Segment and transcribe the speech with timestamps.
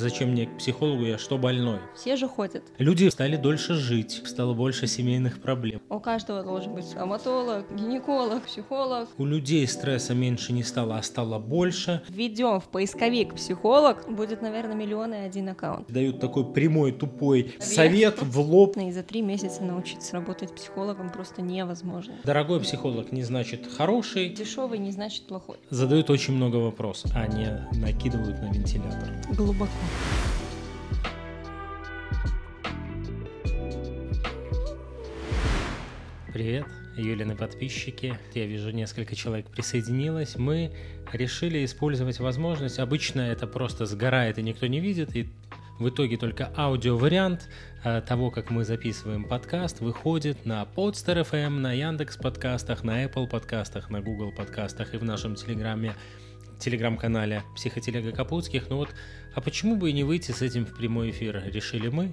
[0.00, 1.78] Зачем мне к психологу, я что больной?
[1.94, 2.64] Все же ходят.
[2.78, 5.82] Люди стали дольше жить, стало больше семейных проблем.
[5.90, 9.10] У каждого должен быть стоматолог, гинеколог, психолог.
[9.18, 12.02] У людей стресса меньше не стало, а стало больше.
[12.08, 15.92] Введем в поисковик психолог, будет, наверное, миллион и один аккаунт.
[15.92, 18.78] Дают такой прямой, тупой совет в лоб.
[18.78, 22.14] И за три месяца научиться работать психологом просто невозможно.
[22.24, 24.30] Дорогой психолог не значит хороший.
[24.30, 25.58] Дешевый не значит плохой.
[25.68, 29.10] Задают очень много вопросов, а не накидывают на вентилятор.
[29.36, 29.68] Глубоко.
[36.32, 38.16] Привет, Юлины подписчики.
[38.34, 40.36] Я вижу, несколько человек присоединилось.
[40.36, 40.72] Мы
[41.12, 42.78] решили использовать возможность.
[42.78, 45.14] Обычно это просто сгорает и никто не видит.
[45.14, 45.28] И
[45.80, 47.48] в итоге только аудиовариант
[47.84, 53.26] э, того, как мы записываем подкаст, выходит на Podster FM, на Яндекс подкастах, на Apple
[53.26, 55.94] подкастах, на Google подкастах и в нашем телеграме
[56.60, 58.70] телеграм-канале Психотелега Капутских.
[58.70, 58.90] Ну вот,
[59.34, 62.12] а почему бы и не выйти с этим в прямой эфир, решили мы.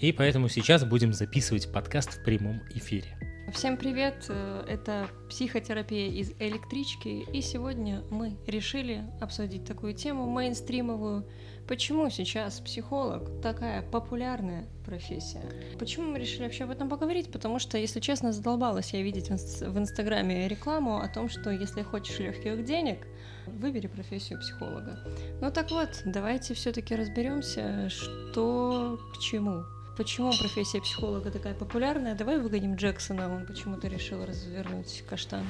[0.00, 3.18] И поэтому сейчас будем записывать подкаст в прямом эфире.
[3.52, 11.26] Всем привет, э, это психотерапия из электрички, и сегодня мы решили обсудить такую тему мейнстримовую.
[11.66, 15.42] Почему сейчас психолог такая популярная профессия?
[15.78, 17.30] Почему мы решили вообще об этом поговорить?
[17.32, 21.50] Потому что, если честно, задолбалась я видеть в, инст- в Инстаграме рекламу о том, что
[21.50, 23.06] если хочешь легких денег,
[23.46, 24.98] выбери профессию психолога.
[25.40, 29.64] Ну так вот, давайте все-таки разберемся, что к чему.
[29.96, 32.14] Почему профессия психолога такая популярная?
[32.14, 35.44] Давай выгоним Джексона, он почему-то решил развернуть каштан.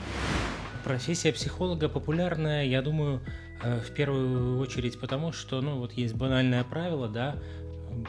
[0.83, 3.21] Профессия психолога популярная, я думаю,
[3.63, 7.37] э, в первую очередь потому, что, ну, вот есть банальное правило, да,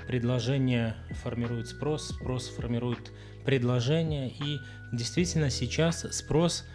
[0.07, 3.11] предложение формирует спрос, спрос формирует
[3.45, 4.59] предложение, и
[4.93, 6.65] действительно сейчас спрос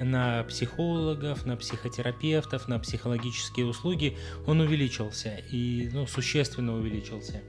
[0.00, 7.42] на психологов, на психотерапевтов, на психологические услуги, он увеличился, и, ну, существенно увеличился.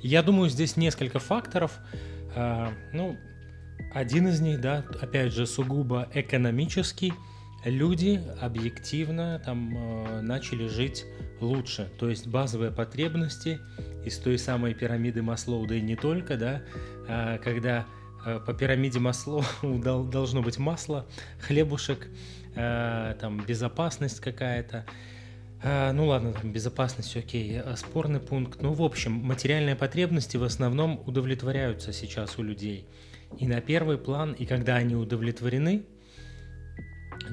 [0.00, 1.78] Я думаю, здесь несколько факторов.
[2.34, 3.16] А, ну,
[3.94, 7.12] один из них, да, опять же, сугубо экономический.
[7.64, 11.04] Люди объективно там э, начали жить
[11.40, 11.88] лучше.
[11.98, 13.60] То есть базовые потребности
[14.04, 16.62] из той самой пирамиды Маслоу, да и не только, да,
[17.08, 17.86] а, когда
[18.46, 21.06] по пирамиде Маслоу должно быть масло,
[21.40, 22.08] хлебушек,
[22.54, 24.84] э, там безопасность какая-то.
[25.64, 28.60] А, ну ладно, там безопасность, окей, спорный пункт.
[28.62, 32.86] Ну, в общем, материальные потребности в основном удовлетворяются сейчас у людей.
[33.38, 35.84] И на первый план, и когда они удовлетворены,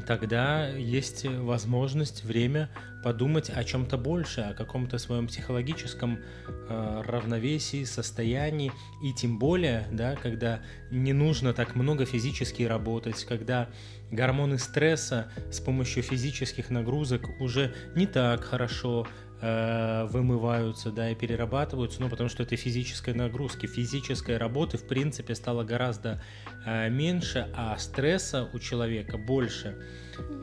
[0.05, 2.69] тогда есть возможность, время
[3.03, 8.72] подумать о чем-то больше, о каком-то своем психологическом э, равновесии, состоянии,
[9.03, 10.61] и тем более, да, когда
[10.91, 13.69] не нужно так много физически работать, когда
[14.11, 19.07] гормоны стресса с помощью физических нагрузок уже не так хорошо
[19.41, 25.35] э, вымываются, да, и перерабатываются, ну, потому что это физическая нагрузки, физической работы, в принципе,
[25.35, 26.22] стало гораздо
[26.66, 29.78] э, меньше, а стресса у человека больше.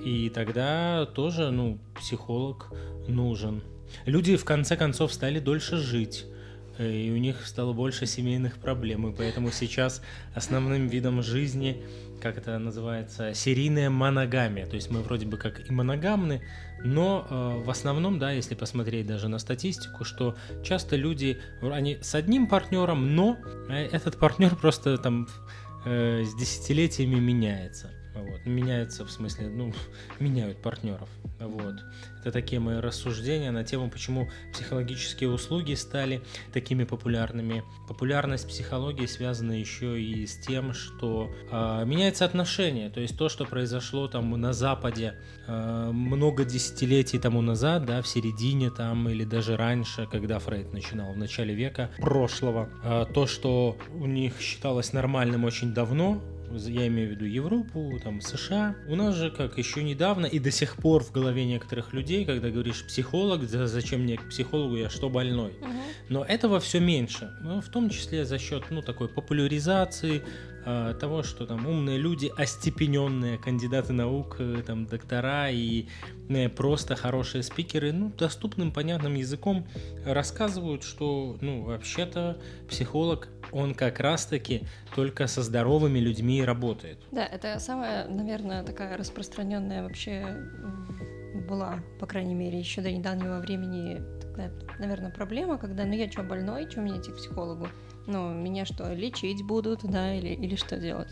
[0.05, 2.73] И тогда тоже, ну, психолог
[3.09, 3.63] нужен.
[4.05, 6.27] Люди, в конце концов, стали дольше жить
[6.79, 10.03] и у них стало больше семейных проблем, и поэтому сейчас
[10.35, 11.83] основным видом жизни
[12.21, 14.67] как это называется, серийная моногамия.
[14.67, 16.43] То есть мы вроде бы как и моногамны,
[16.85, 22.15] но э, в основном, да, если посмотреть даже на статистику, что часто люди, они с
[22.15, 23.37] одним партнером, но
[23.69, 25.29] э, этот партнер просто там
[25.85, 27.91] э, с десятилетиями меняется.
[28.17, 28.47] Вот.
[28.47, 29.73] Меняется, в смысле, ну,
[30.21, 31.09] меняют партнеров.
[31.39, 31.77] Вот.
[32.21, 36.23] Это такие мои рассуждения на тему, почему психологические услуги стали
[36.53, 37.63] такими популярными.
[37.89, 42.91] Популярность психологии связана еще и с тем, что э, меняется отношение.
[42.91, 45.15] То есть то, что произошло там на Западе
[45.47, 51.13] э, много десятилетий тому назад, да, в середине там или даже раньше, когда Фрейд начинал
[51.13, 56.21] в начале века прошлого, э, то, что у них считалось нормальным очень давно,
[56.55, 58.77] я имею в виду Европу, там, США.
[58.89, 62.51] У нас же, как еще недавно и до сих пор в голове некоторых людей, когда
[62.51, 65.53] говоришь психолог, зачем мне к психологу, я что больной?
[65.61, 65.71] Угу.
[66.09, 70.23] Но этого все меньше, ну, в том числе за счет, ну, такой популяризации,
[70.65, 75.87] э, того, что там умные люди, остепененные кандидаты наук, э, там, доктора и
[76.29, 79.67] э, просто хорошие спикеры, ну, доступным, понятным языком
[80.05, 82.39] рассказывают, что, ну, вообще-то
[82.69, 84.63] психолог он как раз-таки
[84.95, 86.99] только со здоровыми людьми работает.
[87.13, 90.37] Да, это самая, наверное, такая распространенная вообще
[91.49, 96.23] была, по крайней мере, еще до недавнего времени такая, наверное, проблема, когда, ну я что,
[96.23, 97.69] больной, что мне идти к психологу?
[98.07, 101.09] Ну, меня что, лечить будут, да, или, или что делать?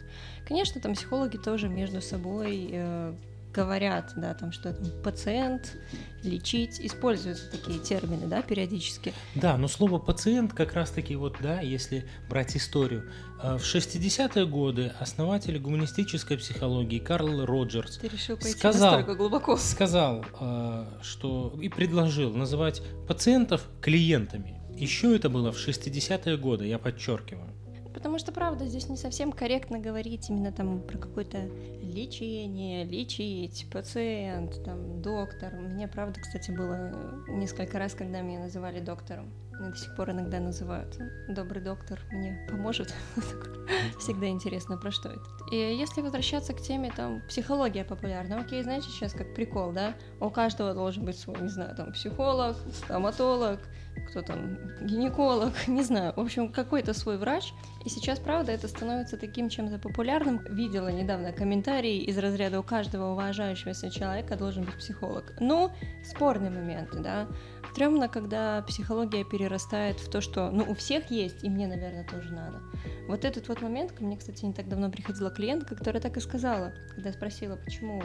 [0.46, 3.14] Конечно, там психологи тоже между собой э,
[3.54, 5.76] говорят, да, там что там пациент,
[6.22, 9.12] лечить, используются такие термины, да, периодически.
[9.34, 13.10] Да, но слово пациент как раз-таки вот, да, если брать историю,
[13.42, 18.00] э, в 60-е годы основатель гуманистической психологии Карл Роджерс
[18.40, 19.56] сказал, глубоко.
[19.56, 24.60] сказал, э, что и предложил называть пациентов клиентами.
[24.76, 27.63] Еще это было в 60-е годы, я подчеркиваю.
[28.04, 31.38] Потому что, правда, здесь не совсем корректно говорить именно там про какое-то
[31.80, 35.54] лечение, лечить, пациент, там, доктор.
[35.54, 36.92] Мне, правда, кстати, было
[37.28, 39.32] несколько раз, когда меня называли доктором.
[39.58, 40.98] Меня до сих пор иногда называют.
[41.30, 42.94] Добрый доктор мне поможет.
[43.98, 45.22] Всегда интересно, про что это.
[45.50, 48.38] И если возвращаться к теме, там, психология популярна.
[48.38, 49.94] Окей, знаете, сейчас как прикол, да?
[50.20, 53.60] У каждого должен быть свой, не знаю, там, психолог, стоматолог,
[54.08, 57.52] кто там, гинеколог, не знаю, в общем, какой-то свой врач.
[57.84, 60.40] И сейчас, правда, это становится таким чем-то популярным.
[60.48, 65.34] Видела недавно комментарий из разряда «У каждого уважающегося человека должен быть психолог».
[65.40, 65.70] Ну,
[66.04, 67.26] спорный момент, да.
[67.72, 72.32] Стремно, когда психология перерастает в то, что, ну, у всех есть, и мне, наверное, тоже
[72.32, 72.62] надо.
[73.08, 76.20] Вот этот вот момент, ко мне, кстати, не так давно приходила клиентка, которая так и
[76.20, 78.00] сказала, когда спросила, почему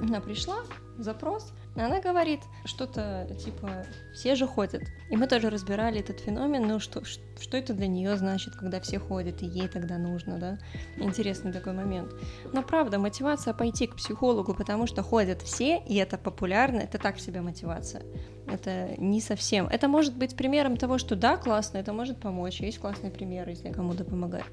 [0.00, 0.56] она пришла,
[0.98, 1.52] запрос,
[1.84, 3.84] она говорит что-то типа
[4.14, 4.82] «все же ходят».
[5.10, 8.98] И мы тоже разбирали этот феномен, ну что, что это для нее значит, когда все
[8.98, 10.58] ходят, и ей тогда нужно, да?
[10.96, 12.12] Интересный такой момент.
[12.52, 17.18] Но правда, мотивация пойти к психологу, потому что ходят все, и это популярно, это так
[17.20, 18.02] себе мотивация.
[18.46, 19.66] Это не совсем.
[19.66, 23.72] Это может быть примером того, что да, классно, это может помочь, есть классный пример, если
[23.72, 24.46] кому-то помогает.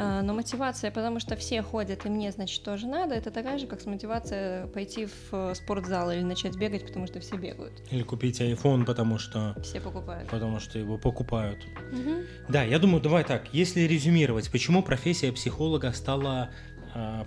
[0.00, 3.66] А, но мотивация, потому что все ходят, и мне, значит, тоже надо, это такая же,
[3.66, 7.72] как с мотивацией пойти в э, спортзал или начать бегать, потому что все бегают.
[7.90, 9.56] Или купить iPhone, потому что...
[9.60, 10.30] Все покупают.
[10.30, 11.66] Потому что его покупают.
[11.90, 12.14] Угу.
[12.48, 16.50] Да, я думаю, давай так, если резюмировать, почему профессия психолога стала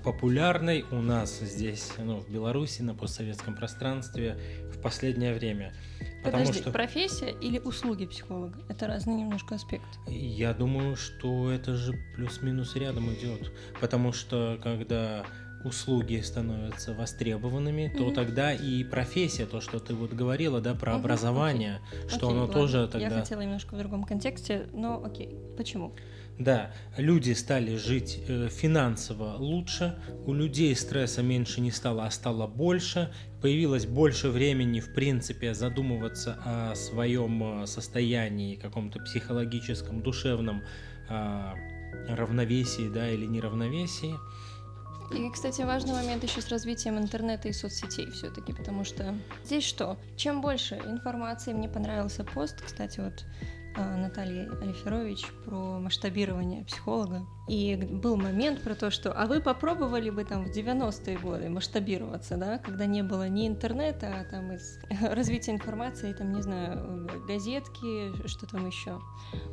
[0.04, 4.38] популярной у нас здесь, ну, в Беларуси, на постсоветском пространстве
[4.74, 5.74] в последнее время.
[6.24, 6.72] Потому Подожди, что...
[6.72, 8.60] профессия или услуги психолога?
[8.70, 9.88] Это разный немножко аспект.
[10.08, 13.52] Я думаю, что это же плюс-минус рядом идет.
[13.80, 15.26] Потому что когда
[15.64, 18.14] услуги становятся востребованными, то mm-hmm.
[18.14, 20.96] тогда и профессия, то, что ты вот говорила, да, про mm-hmm.
[20.96, 22.10] образование, okay.
[22.10, 22.54] что okay, оно ладно.
[22.54, 23.08] тоже тогда...
[23.08, 25.94] Я хотела немножко в другом контексте, но окей, почему?
[26.44, 29.96] Да, люди стали жить э, финансово лучше,
[30.26, 36.40] у людей стресса меньше не стало, а стало больше, появилось больше времени, в принципе, задумываться
[36.44, 40.64] о своем э, состоянии, каком-то психологическом, душевном
[41.10, 41.54] э,
[42.10, 44.16] равновесии, да, или неравновесии.
[45.16, 49.98] И, кстати, важный момент еще с развитием интернета и соцсетей все-таки, потому что здесь что?
[50.16, 53.26] Чем больше информации, мне понравился пост, кстати, вот
[53.76, 57.26] а, Натальи Алиферович про масштабирование психолога.
[57.52, 62.38] И был момент про то, что «а вы попробовали бы там в 90-е годы масштабироваться,
[62.38, 68.26] да, когда не было ни интернета, а там из развития информации, там, не знаю, газетки,
[68.26, 69.02] что там еще.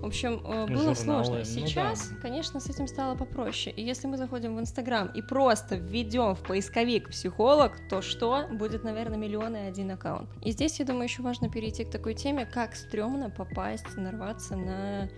[0.01, 0.95] В общем, э, было Журналы.
[0.95, 1.45] сложно.
[1.45, 2.23] Сейчас, ну, да.
[2.23, 3.75] конечно, с этим стало попроще.
[3.75, 8.47] И если мы заходим в Инстаграм и просто введем в поисковик психолог, то что?
[8.49, 10.31] Будет, наверное, миллион и один аккаунт.
[10.45, 15.09] И здесь, я думаю, еще важно перейти к такой теме, как стрёмно попасть, нарваться на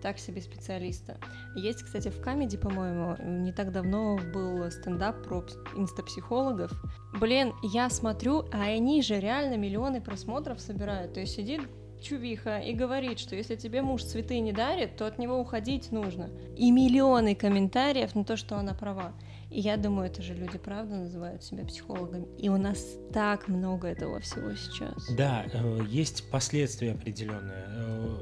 [0.00, 1.18] так себе специалиста.
[1.56, 5.44] Есть, кстати, в Камеди, по-моему, не так давно был стендап про
[5.76, 6.72] инстапсихологов.
[7.18, 11.14] Блин, я смотрю, а они же реально миллионы просмотров собирают.
[11.14, 11.62] То есть сидит
[12.00, 16.30] чувиха и говорит, что если тебе муж цветы не дарит, то от него уходить нужно.
[16.56, 19.12] И миллионы комментариев на то, что она права.
[19.50, 22.26] И я думаю, это же люди, правда, называют себя психологами.
[22.36, 22.84] И у нас
[23.14, 25.08] так много этого всего сейчас.
[25.16, 27.64] Да, э, есть последствия определенные.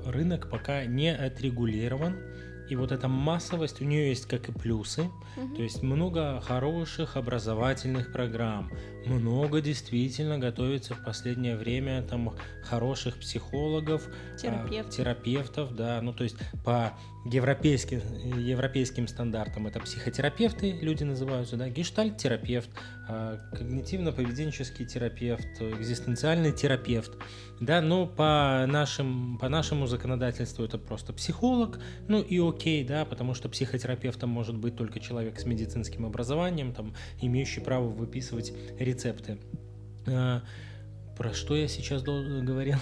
[0.07, 2.17] Рынок пока не отрегулирован.
[2.69, 5.55] И вот эта массовость, у нее есть как и плюсы, угу.
[5.55, 8.73] то есть много хороших образовательных программ,
[9.07, 14.09] много действительно готовится в последнее время там хороших психологов,
[14.41, 14.89] Терапевт.
[14.89, 16.93] а, терапевтов, да, ну то есть по
[17.25, 18.01] европейским,
[18.39, 22.71] европейским стандартам это психотерапевты, люди называются, да, гештальт-терапевт,
[23.09, 27.13] а, когнитивно-поведенческий терапевт, экзистенциальный терапевт,
[27.61, 33.35] да, но по, нашим, по нашему законодательству это просто психолог, ну и окей, да, потому
[33.35, 38.96] что психотерапевтом может быть только человек с медицинским образованием, там, имеющий право выписывать рецепты.
[40.07, 40.43] А,
[41.17, 42.79] про что я сейчас говорил?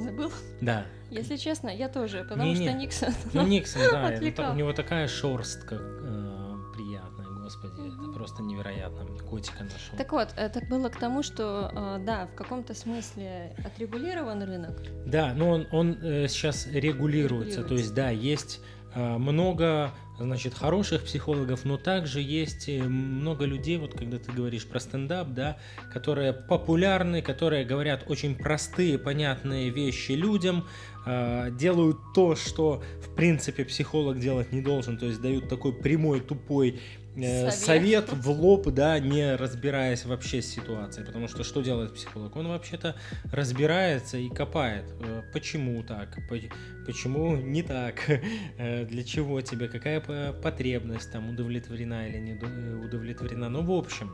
[0.00, 0.32] Забыл?
[0.60, 0.86] Да.
[1.10, 3.14] Если честно, я тоже, потому не, что Никсон.
[3.32, 9.04] Ну, Никсон, да, у него такая шорстка э, приятная, господи, это просто невероятно.
[9.04, 9.96] Мне котика нашел.
[9.96, 14.82] Так вот, это было к тому, что, э, да, в каком-то смысле отрегулирован рынок.
[15.06, 20.54] Да, но он, он э, сейчас регулируется, регулируется, то есть, да, есть э, много значит,
[20.54, 25.58] хороших психологов, но также есть э, много людей, вот когда ты говоришь про стендап, да,
[25.92, 30.66] которые популярны, которые говорят очень простые, понятные вещи людям,
[31.04, 36.20] э, делают то, что, в принципе, психолог делать не должен, то есть дают такой прямой,
[36.20, 37.54] тупой Э, совет.
[37.54, 41.06] совет в лоб, да, не разбираясь вообще с ситуацией.
[41.06, 42.36] Потому что что делает психолог?
[42.36, 42.96] Он вообще-то
[43.32, 44.84] разбирается и копает.
[45.00, 46.18] Э, почему так?
[46.86, 48.00] Почему не так?
[48.58, 49.68] Э, для чего тебе?
[49.68, 50.00] Какая
[50.32, 53.48] потребность там удовлетворена или не удовлетворена?
[53.48, 54.10] Ну, в общем.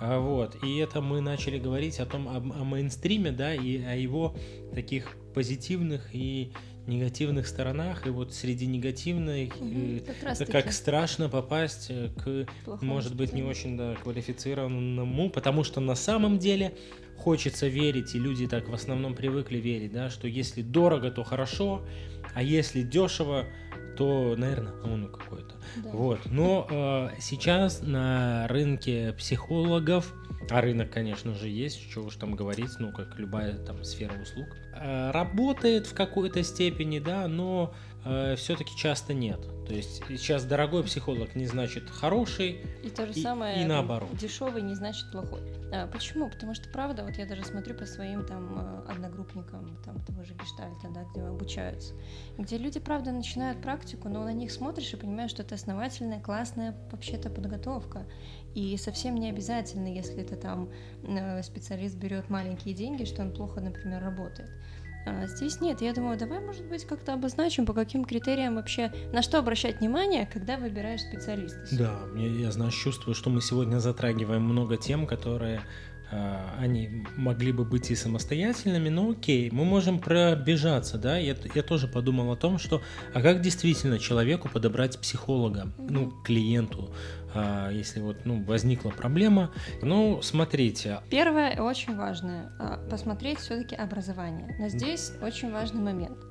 [0.00, 0.56] Вот.
[0.62, 4.36] И это мы начали говорить о том, о, о мейнстриме, да, и о его
[4.74, 6.52] таких позитивных и
[6.88, 13.14] негативных сторонах, и вот среди негативных, угу, как, как страшно попасть э, к, Плохому может
[13.14, 16.74] быть, не очень да, квалифицированному, потому что на самом деле
[17.16, 21.82] хочется верить, и люди так в основном привыкли верить, да, что если дорого, то хорошо,
[22.34, 23.46] а если дешево,
[23.96, 25.56] то, наверное, ну какой-то.
[25.76, 25.90] Да.
[25.90, 26.20] Вот.
[26.26, 30.14] Но э, сейчас на рынке психологов,
[30.50, 34.48] а рынок, конечно же, есть, что уж там говорить, ну, как любая там сфера услуг,
[34.74, 37.74] э, работает в какой-то степени, да, но
[38.04, 39.40] э, все-таки часто нет.
[39.66, 42.62] То есть сейчас дорогой психолог не значит хороший.
[42.82, 43.62] И то же и, самое.
[43.62, 44.08] И наоборот.
[44.16, 45.42] Дешевый не значит плохой.
[45.70, 46.30] А, почему?
[46.30, 50.32] Потому что правда, вот я даже смотрю по своим там э, одногруппникам там того же
[50.32, 51.92] гештальта, да, где обучаются,
[52.38, 56.74] где люди правда начинают практику, но на них смотришь и понимаешь, что это основательная, классная
[56.90, 58.06] вообще-то подготовка.
[58.58, 60.68] И совсем не обязательно, если это там
[61.04, 64.50] э, специалист берет маленькие деньги, что он плохо, например, работает.
[65.06, 65.80] А здесь нет.
[65.80, 70.26] Я думаю, давай, может быть, как-то обозначим, по каким критериям вообще, на что обращать внимание,
[70.26, 71.68] когда выбираешь специалиста.
[71.70, 75.60] Да, я, я знаешь, чувствую, что мы сегодня затрагиваем много тем, которые
[76.10, 81.86] они могли бы быть и самостоятельными, но окей, мы можем пробежаться, да, я, я тоже
[81.86, 82.82] подумал о том, что,
[83.14, 85.86] а как действительно человеку подобрать психолога, mm-hmm.
[85.90, 86.94] ну, клиенту,
[87.34, 89.50] а, если вот, ну, возникла проблема,
[89.82, 91.00] ну, смотрите.
[91.10, 96.18] Первое, очень важное, а, посмотреть все-таки образование, но здесь очень важный момент–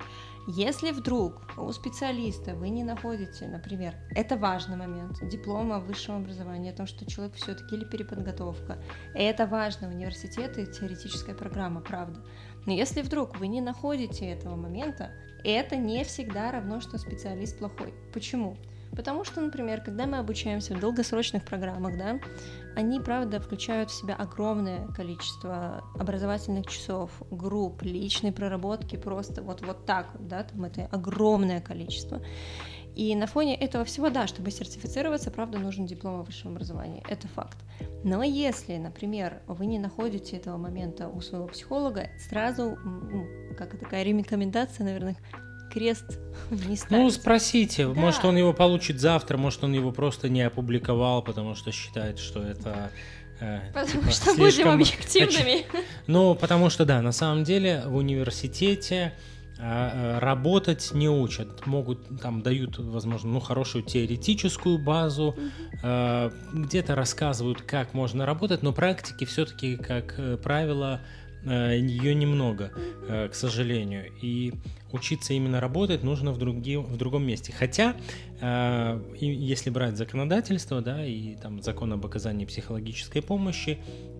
[0.49, 6.75] если вдруг у специалиста вы не находите, например, это важный момент, диплома высшего образования, о
[6.75, 8.81] том, что человек все-таки или переподготовка,
[9.13, 12.23] это важно, университеты, теоретическая программа, правда.
[12.65, 15.11] Но если вдруг вы не находите этого момента,
[15.43, 17.93] это не всегда равно, что специалист плохой.
[18.13, 18.57] Почему?
[18.95, 22.19] Потому что, например, когда мы обучаемся в долгосрочных программах, да,
[22.77, 29.87] они, правда, включают в себя огромное количество образовательных часов, групп, личной проработки, просто вот, вот
[29.87, 32.21] так да, там это огромное количество.
[32.95, 37.03] И на фоне этого всего, да, чтобы сертифицироваться, правда, нужен диплом о высшем образовании.
[37.09, 37.57] Это факт.
[38.03, 42.77] Но если, например, вы не находите этого момента у своего психолога, сразу,
[43.57, 45.15] как такая рекомендация, наверное,
[45.71, 46.19] крест
[46.51, 47.03] не ставить.
[47.03, 47.93] Ну, спросите, да.
[47.93, 52.41] может, он его получит завтра, может, он его просто не опубликовал, потому что считает, что
[52.41, 52.91] это...
[53.39, 55.65] Э, потому типа, что будем объективными.
[56.07, 59.13] Ну, потому что, да, на самом деле в университете
[59.59, 65.35] а, э, работать не учат, могут там дают, возможно, ну хорошую теоретическую базу,
[65.83, 66.63] mm-hmm.
[66.65, 71.01] где-то рассказывают, как можно работать, но практики все-таки, как э, правило,
[71.43, 72.71] ее немного,
[73.07, 74.11] к сожалению.
[74.21, 74.53] И
[74.91, 77.51] учиться именно работать нужно в, други, в другом месте.
[77.51, 77.95] Хотя,
[78.39, 83.79] э, если брать законодательство, да, и там закон об оказании психологической помощи,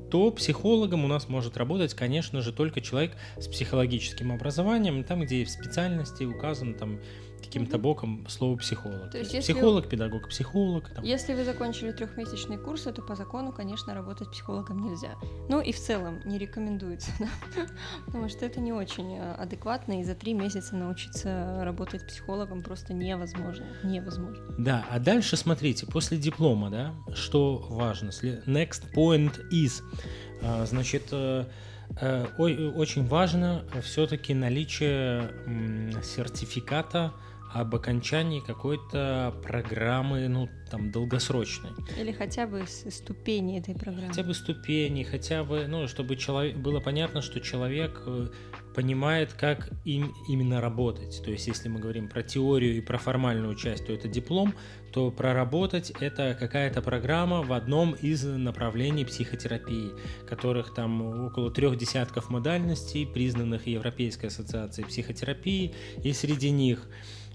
[0.10, 5.44] то психологом у нас может работать, конечно же, только человек с психологическим образованием, там, где
[5.44, 7.00] в специальности указано там
[7.48, 9.12] каким-то боком слово психолог.
[9.12, 10.90] То есть, если психолог, педагог, психолог.
[10.90, 11.04] Там.
[11.04, 15.16] Если вы закончили трехмесячные курсы, то по закону, конечно, работать психологом нельзя.
[15.50, 17.28] Ну и в целом не рекомендуется, да?
[18.06, 22.94] потому что это не очень э, адекватно, и за три месяца научиться работать психологом просто
[22.94, 23.66] невозможно.
[23.84, 24.44] Невозможно.
[24.58, 28.10] Да, а дальше смотрите, после диплома, да, что важно?
[28.10, 29.82] Next point is,
[30.42, 31.46] а, значит, э,
[32.02, 35.32] э, очень важно все-таки наличие
[36.04, 37.14] сертификата
[37.54, 41.72] об окончании какой-то программы, ну, там, долгосрочной.
[41.98, 44.10] Или хотя бы ступени этой программы.
[44.10, 48.28] Хотя бы ступени, хотя бы, ну, чтобы человек, было понятно, что человек э,
[48.76, 51.22] понимает, как им именно работать.
[51.24, 54.54] То есть, если мы говорим про теорию и про формальную часть, то это диплом,
[54.92, 59.92] то проработать это какая-то программа в одном из направлений психотерапии,
[60.28, 65.74] которых там около трех десятков модальностей, признанных Европейской ассоциацией психотерапии,
[66.04, 66.88] и среди них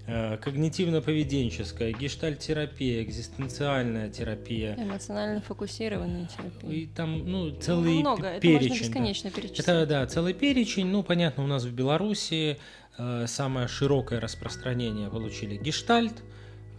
[0.07, 4.75] когнитивно-поведенческая, гештальтерапия, экзистенциальная терапия.
[4.75, 6.69] Эмоционально фокусированная терапия.
[6.69, 8.65] И там, ну, целый Много, перечень.
[8.65, 9.35] это можно бесконечно да.
[9.35, 9.67] перечислять.
[9.67, 10.87] Это, да, целый перечень.
[10.87, 12.57] Ну, понятно, у нас в Беларуси
[12.97, 16.21] э, самое широкое распространение получили гештальт,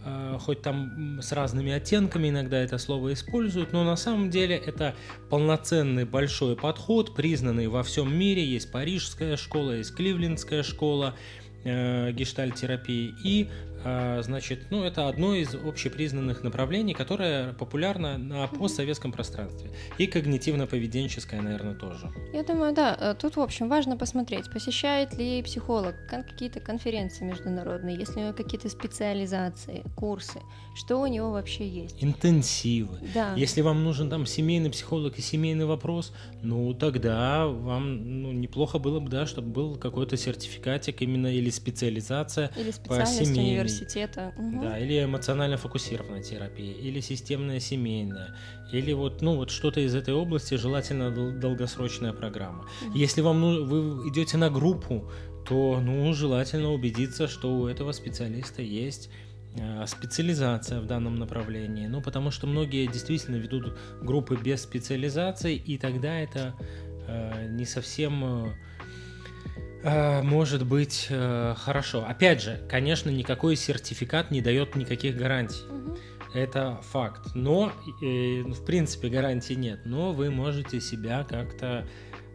[0.05, 4.93] э, хоть там с разными оттенками иногда это слово используют, но на самом деле это
[5.31, 8.45] полноценный большой подход, признанный во всем мире.
[8.45, 11.15] Есть парижская школа, есть кливлендская школа,
[11.65, 13.13] э, гештальтерапии.
[13.23, 13.49] И,
[14.21, 19.71] значит, ну, это одно из общепризнанных направлений, которое популярно на постсоветском пространстве.
[19.97, 22.11] И когнитивно-поведенческое, наверное, тоже.
[22.33, 22.97] Я думаю, да.
[22.99, 28.25] э, Тут, в общем, важно посмотреть, посещает ли психолог какие-то конференции международные, есть ли у
[28.25, 30.39] него какие-то специализации, курсы,
[30.75, 32.03] что у него вообще есть.
[32.03, 32.99] Интенсивы.
[33.13, 33.33] Да.
[33.35, 38.99] Если вам нужен там семейный психолог и семейный вопрос, ну тогда вам ну, неплохо было
[38.99, 43.55] бы, да, чтобы был какой-то сертификатик именно или специализация, Или специальность семейной.
[43.75, 44.33] Университета.
[44.37, 44.61] Мгм.
[44.61, 48.35] да, или эмоционально фокусированная терапия, или системная семейная,
[48.71, 52.65] или вот, ну вот что-то из этой области, желательно дол- долгосрочная программа.
[52.81, 52.93] Мгм.
[52.93, 55.09] Если вам ну, вы идете на группу,
[55.47, 59.09] то ну желательно убедиться, что у этого специалиста есть
[59.55, 61.87] э, специализация в данном направлении.
[61.87, 66.55] Ну, потому что многие действительно ведут группы без специализации, и тогда это
[67.07, 68.53] э, не совсем э,
[70.23, 72.05] может быть э, хорошо.
[72.07, 75.61] Опять же, конечно, никакой сертификат не дает никаких гарантий.
[76.33, 77.35] Это факт.
[77.35, 79.81] Но, э, в принципе, гарантий нет.
[79.85, 81.87] Но вы можете себя как-то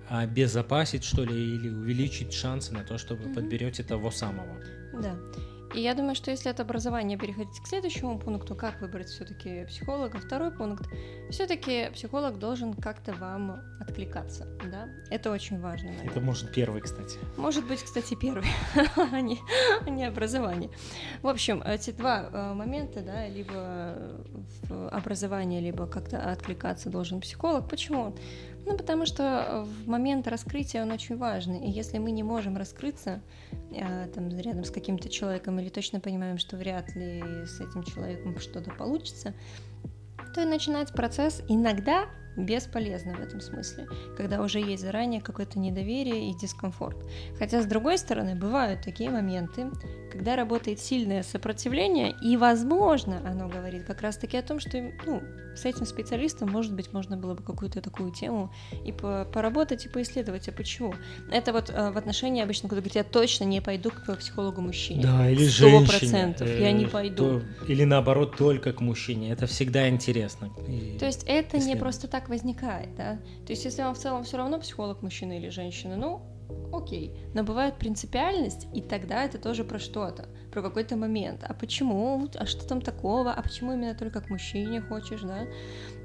[0.08, 4.56] обезопасить, что ли, или увеличить шансы на то, что вы подберете того самого.
[4.94, 5.14] Да.
[5.74, 10.18] И я думаю, что если от образования переходить к следующему пункту, как выбрать все-таки психолога,
[10.18, 10.88] второй пункт,
[11.30, 14.88] все-таки психолог должен как-то вам откликаться, да?
[15.10, 15.90] Это очень важно.
[15.90, 16.10] наверное.
[16.10, 17.18] Это может первый, кстати.
[17.36, 18.48] Может быть, кстати, первый,
[18.96, 19.38] а не,
[19.86, 20.70] а не образование.
[21.22, 23.96] В общем, эти два э, момента, да, либо
[24.62, 27.68] в образовании, либо как-то откликаться должен психолог.
[27.68, 28.16] Почему?
[28.66, 31.66] Ну, потому что э, в момент раскрытия он очень важный.
[31.66, 33.20] И если мы не можем раскрыться
[33.72, 38.38] э, там рядом с каким-то человеком или точно понимаем, что вряд ли с этим человеком
[38.38, 39.34] что-то получится,
[40.34, 42.06] то и начинать процесс иногда
[42.36, 46.96] бесполезно в этом смысле, когда уже есть заранее какое-то недоверие и дискомфорт.
[47.38, 49.66] Хотя, с другой стороны, бывают такие моменты,
[50.12, 55.22] когда работает сильное сопротивление, и, возможно, оно говорит как раз-таки о том, что ну,
[55.56, 58.52] с этим специалистом, может быть, можно было бы какую-то такую тему
[58.84, 60.94] и по- поработать, и поисследовать, а почему.
[61.30, 65.02] Это вот э, в отношении обычно, когда говорят, я точно не пойду к психологу-мужчине.
[65.02, 65.86] Да, или Сто женщине.
[65.86, 67.40] процентов, я не э, пойду.
[67.40, 69.30] то- или наоборот, только к мужчине.
[69.32, 70.50] Это всегда интересно.
[70.68, 73.16] И- То есть это не просто так возникает, да?
[73.46, 76.22] То есть если вам в целом все равно психолог мужчина или женщина, ну,
[76.72, 77.12] окей.
[77.34, 81.44] Но бывает принципиальность, и тогда это тоже про что-то, про какой-то момент.
[81.46, 82.28] А почему?
[82.34, 83.32] А что там такого?
[83.32, 85.46] А почему именно только к мужчине хочешь, да?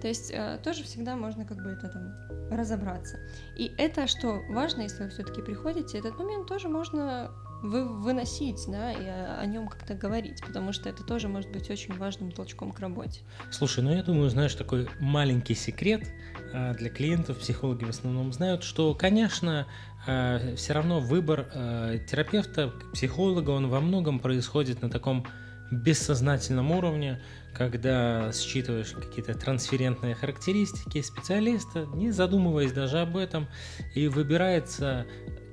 [0.02, 2.14] То есть э, тоже всегда можно как бы это там
[2.52, 3.20] разобраться.
[3.58, 7.32] И это, что важно, если вы все-таки приходите, этот момент тоже можно
[7.70, 11.96] вы выносить, да, и о, нем как-то говорить, потому что это тоже может быть очень
[11.98, 13.22] важным толчком к работе.
[13.52, 16.08] Слушай, ну я думаю, знаешь, такой маленький секрет
[16.54, 19.68] а, для клиентов, психологи в основном знают, что, конечно,
[20.06, 25.26] все равно выбор а, терапевта, психолога, он во многом происходит на таком
[25.72, 27.22] бессознательном уровне,
[27.54, 33.48] когда считываешь какие-то трансферентные характеристики специалиста, не задумываясь даже об этом,
[33.94, 35.06] и выбирается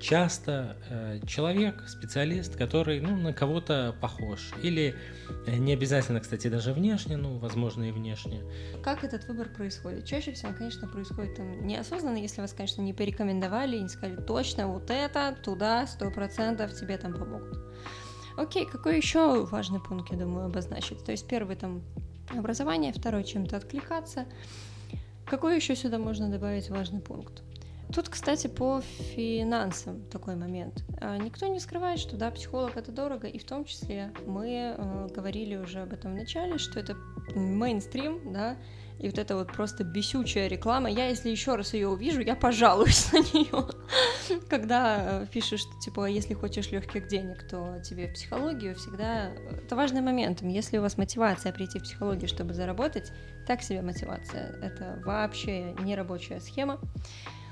[0.03, 4.51] часто э, человек, специалист, который ну, на кого-то похож.
[4.61, 4.97] Или
[5.47, 8.43] э, не обязательно, кстати, даже внешне, ну, возможно, и внешне.
[8.83, 10.05] Как этот выбор происходит?
[10.05, 14.67] Чаще всего, конечно, происходит там неосознанно, если вас, конечно, не порекомендовали и не сказали точно
[14.67, 17.59] вот это, туда, сто процентов тебе там помогут.
[18.37, 21.05] Окей, какой еще важный пункт, я думаю, обозначить?
[21.05, 21.83] То есть первый там
[22.31, 24.27] образование, второй чем-то откликаться.
[25.27, 27.43] Какой еще сюда можно добавить важный пункт?
[27.95, 30.83] Тут, кстати, по финансам такой момент.
[31.01, 35.09] А, Никто не скрывает, что да, психолог это дорого, и в том числе мы э,
[35.15, 36.97] говорили уже об этом в начале, что это
[37.35, 38.57] мейнстрим, да,
[38.99, 40.91] и вот это вот просто бесючая реклама.
[40.91, 43.67] Я, если еще раз ее увижу, я пожалуюсь на нее.
[44.49, 49.31] Когда э, пишешь, что типа, если хочешь легких денег, то тебе в психологию всегда.
[49.65, 50.43] Это важный момент.
[50.43, 53.13] Если у вас мотивация прийти в психологию, чтобы заработать,
[53.47, 54.57] так себе мотивация.
[54.63, 56.79] Это вообще не рабочая схема.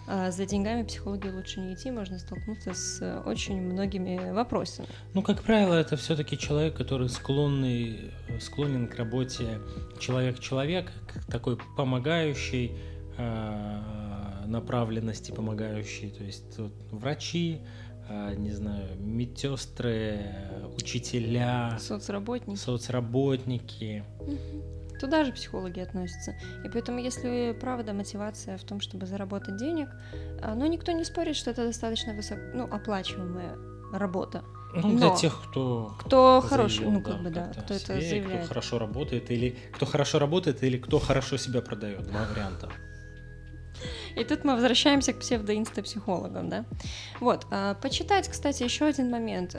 [0.06, 4.88] А За деньгами психологию лучше не идти, можно столкнуться с очень многими вопросами.
[5.14, 8.10] Ну, как правило, это все-таки человек, который склонный,
[8.40, 9.60] склонен к работе
[9.98, 12.72] человек-человек, к такой помогающей
[13.18, 17.60] э, направленности, помогающей, то есть вот, врачи,
[18.08, 20.26] э, не знаю, медсестры,
[20.76, 22.58] учителя, Соцработники.
[22.58, 24.04] соцработники.
[24.20, 24.79] Мгм.
[25.00, 26.34] Туда же психологи относятся.
[26.62, 29.88] И поэтому, если правда мотивация в том, чтобы заработать денег,
[30.42, 33.56] а, ну, никто не спорит, что это достаточно высоко, ну, оплачиваемая
[33.92, 34.44] работа.
[34.74, 38.08] Ну, для Но тех, кто Кто хороший, ну, как бы, да, кто это себе, и
[38.08, 38.40] заявляет.
[38.44, 42.06] кто хорошо работает, или кто хорошо работает, или кто хорошо себя продает.
[42.06, 42.68] Два варианта.
[44.14, 46.66] И тут мы возвращаемся к псевдоинстапсихологам, да?
[47.20, 49.56] Вот, а, почитать, кстати, еще один момент.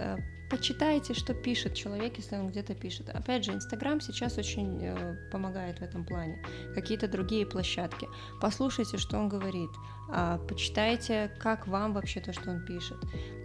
[0.52, 3.08] Почитайте, что пишет человек, если он где-то пишет.
[3.10, 6.44] Опять же, Инстаграм сейчас очень э, помогает в этом плане.
[6.76, 8.10] Какие-то другие площадки.
[8.42, 9.70] Послушайте, что он говорит.
[10.10, 12.98] А, почитайте, как вам вообще то, что он пишет.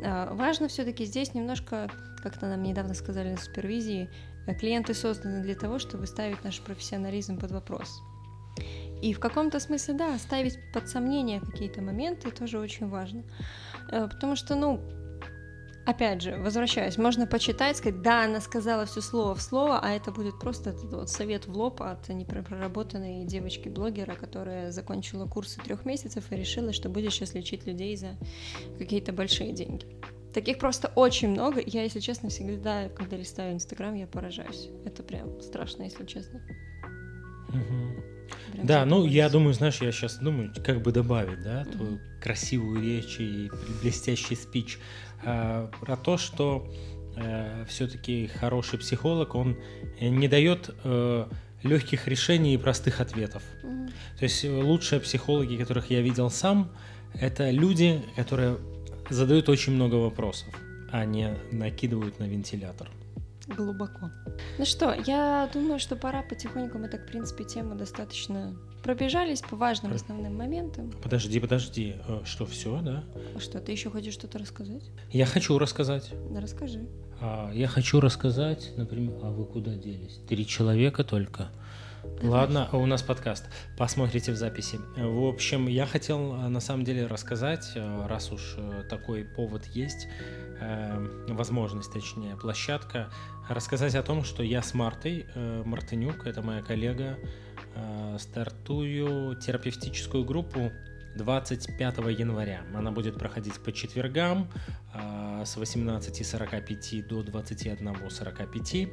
[0.05, 1.88] А, важно все-таки здесь немножко,
[2.25, 4.11] как-то нам недавно сказали на супервизии,
[4.49, 8.03] э, клиенты созданы для того, чтобы ставить наш профессионализм под вопрос.
[9.01, 13.23] И в каком-то смысле, да, ставить под сомнение какие-то моменты тоже очень важно.
[13.92, 14.81] Э, Потому что, ну,
[15.87, 20.11] опять же, возвращаясь, можно почитать, сказать, да, она сказала все слово в слово, а это
[20.11, 26.25] будет просто этот вот совет в лоб от непроработанной девочки-блогера, которая закончила курсы трех месяцев
[26.31, 28.16] и решила, что будет сейчас лечить людей за
[28.79, 29.87] какие-то большие деньги.
[30.35, 31.62] Таких просто очень много.
[31.64, 34.68] Я, если честно, всегда, когда листаю Инстаграм, я поражаюсь.
[34.85, 36.42] Это прям страшно, если честно.
[37.49, 38.15] Мгм.
[38.57, 42.83] Прям Да, ну я думаю, знаешь, я сейчас думаю, как бы добавить, да, твою красивую
[42.83, 44.79] речь и блестящий спич
[45.25, 46.71] а, про то, что
[47.66, 49.57] все-таки хороший психолог, он
[50.01, 50.69] э, не дает
[51.62, 53.42] легких решений и простых ответов.
[53.62, 53.88] Мгм.
[54.19, 56.71] То есть э, лучшие психологи, которых я видел сам,
[57.14, 58.59] это люди, которые
[59.11, 60.49] задают очень много вопросов,
[60.90, 62.88] а не накидывают на вентилятор.
[63.46, 64.11] Глубоко.
[64.59, 66.78] Ну что, я думаю, что пора потихоньку.
[66.78, 70.92] Мы так, в принципе, тему достаточно пробежались по важным Про- основным моментам.
[71.02, 73.04] Подожди, подожди, э, что все, да?
[73.37, 74.90] А что, ты еще хочешь что-то рассказать?
[75.11, 76.12] Я хочу рассказать.
[76.30, 76.87] Да расскажи.
[77.20, 80.20] А, Я хочу рассказать, например, а вы куда делись?
[80.28, 81.48] Три человека только.
[82.22, 83.46] Ладно, а у нас подкаст.
[83.76, 84.78] Посмотрите в записи.
[84.96, 89.66] В общем, я хотел а, на самом деле рассказать, а, раз уж э, такой повод
[89.74, 90.45] есть, э,
[91.29, 93.11] возможность, точнее, площадка,
[93.49, 97.19] рассказать о том, что я с Мартой э, Мартынюк, это моя коллега,
[97.75, 100.73] э, стартую терапевтическую группу
[101.16, 102.62] 25 января.
[102.75, 104.51] Она будет проходить по четвергам
[105.45, 108.90] с 18.45 до 21.45.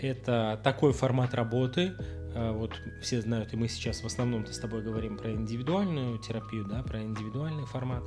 [0.00, 1.94] Это такой формат работы.
[2.34, 6.82] Вот все знают, и мы сейчас в основном-то с тобой говорим про индивидуальную терапию, да,
[6.82, 8.04] про индивидуальный формат.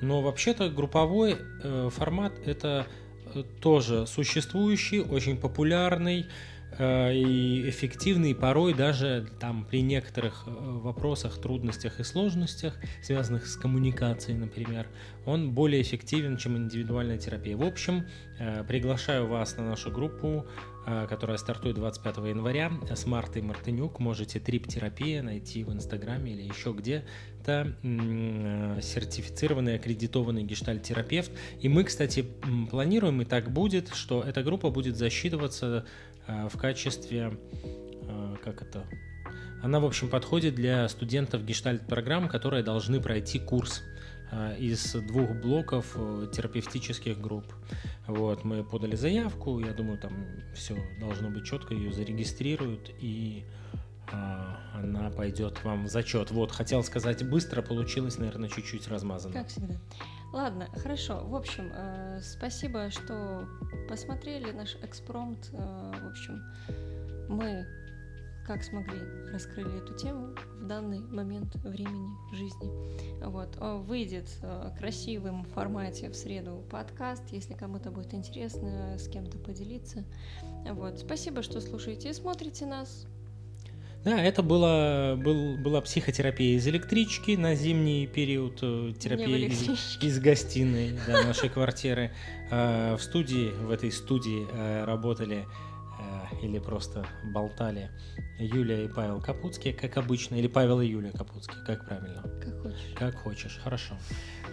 [0.00, 2.86] Но вообще-то групповой э, формат это
[3.34, 6.26] э, тоже существующий, очень популярный
[6.78, 14.38] э, и эффективный, порой даже там при некоторых вопросах, трудностях и сложностях, связанных с коммуникацией,
[14.38, 14.86] например,
[15.26, 17.56] он более эффективен, чем индивидуальная терапия.
[17.56, 18.06] В общем,
[18.68, 20.46] приглашаю вас на нашу группу,
[21.08, 23.98] которая стартует 25 января с Мартой Мартынюк.
[23.98, 27.74] Можете трип-терапия найти в Инстаграме или еще где-то.
[27.82, 31.30] Э, Сертифицированный, аккредитованный гештальт-терапевт.
[31.60, 32.24] И мы, кстати,
[32.70, 35.84] планируем, и так будет, что эта группа будет засчитываться
[36.26, 38.84] э, в качестве, э, как это,
[39.62, 43.82] она, в общем, подходит для студентов гештальт-программ, которые должны пройти курс
[44.30, 47.46] э, из двух блоков э, терапевтических групп.
[48.06, 50.12] Вот, мы подали заявку, я думаю, там
[50.54, 53.44] все должно быть четко, ее зарегистрируют, и
[54.10, 56.30] а, она пойдет вам в зачет.
[56.30, 59.34] Вот, хотел сказать быстро, получилось, наверное, чуть-чуть размазано.
[59.34, 59.74] Как всегда.
[60.32, 61.24] Ладно, хорошо.
[61.24, 63.46] В общем, э, спасибо, что
[63.88, 65.50] посмотрели наш экспромт.
[65.52, 66.42] Э, в общем,
[67.28, 67.66] мы
[68.48, 68.98] как смогли
[69.30, 72.70] раскрыли эту тему в данный момент времени в жизни.
[73.22, 73.54] Вот.
[73.86, 80.02] Выйдет э, красивым формате в среду подкаст, если кому-то будет интересно с кем-то поделиться.
[80.64, 80.98] Вот.
[80.98, 83.06] Спасибо, что слушаете и смотрите нас.
[84.02, 89.98] Да, это было, был, была психотерапия из электрички на зимний период, э, терапия в из,
[90.02, 92.12] из гостиной да, нашей квартиры.
[92.50, 94.46] Э, В студии, в этой студии
[94.86, 95.44] работали
[96.42, 97.90] или просто болтали
[98.38, 102.22] Юлия и Павел Капуцкий, как обычно, или Павел и Юлия Капуцкий, как правильно?
[102.22, 102.94] Как хочешь.
[102.94, 103.94] Как хочешь, хорошо.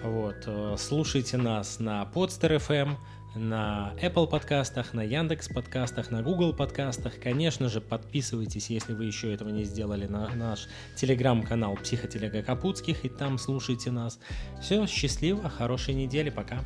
[0.04, 2.98] Вот, э, слушайте нас на Podster FM,
[3.36, 7.20] на Apple подкастах, на Яндекс подкастах, на Google подкастах.
[7.20, 13.10] Конечно же, подписывайтесь, если вы еще этого не сделали, на наш телеграм-канал Психотелега Капутских, и
[13.10, 14.20] там слушайте нас.
[14.62, 16.60] Все, счастливо, хорошей недели, пока.